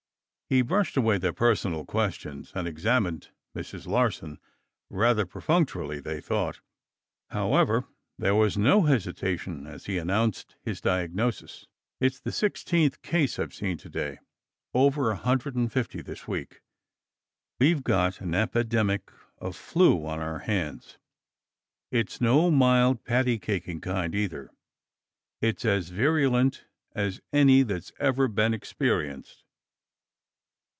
He 0.53 0.61
brushed 0.61 0.97
away 0.97 1.17
their 1.17 1.31
personal 1.31 1.85
questions 1.85 2.51
and 2.53 2.67
examined 2.67 3.29
Mrs. 3.55 3.87
Larsen, 3.87 4.37
rather 4.89 5.25
perfunctorily, 5.25 6.01
they 6.01 6.19
thought. 6.19 6.59
However 7.29 7.85
there 8.17 8.35
was 8.35 8.57
no 8.57 8.81
hesitation 8.81 9.65
as 9.65 9.85
he 9.85 9.97
announced 9.97 10.57
his 10.61 10.81
diagnosis. 10.81 11.67
"It's 12.01 12.19
the 12.19 12.33
sixteenth 12.33 13.01
case 13.01 13.39
I've 13.39 13.53
seen 13.53 13.77
today. 13.77 14.19
Over 14.73 15.09
a 15.11 15.15
hundred 15.15 15.55
and 15.55 15.71
fifty 15.71 16.01
this 16.01 16.27
week. 16.27 16.59
We've 17.57 17.81
got 17.81 18.19
an 18.19 18.35
epidemic 18.35 19.09
of 19.37 19.55
flu 19.55 20.05
on 20.05 20.19
our 20.19 20.39
hands. 20.39 20.97
It's 21.91 22.19
no 22.19 22.51
mild, 22.51 23.05
patty 23.05 23.39
caking 23.39 23.79
kind, 23.79 24.13
either. 24.13 24.51
It's 25.39 25.63
as 25.63 25.91
virulent 25.91 26.65
as 26.91 27.21
any 27.31 27.63
that's 27.63 27.93
ever 28.01 28.27
been 28.27 28.53
experienced!" 28.53 29.45